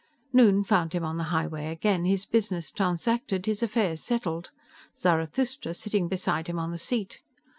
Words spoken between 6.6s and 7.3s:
the seat.